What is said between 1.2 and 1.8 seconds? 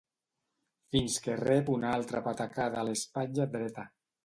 que rep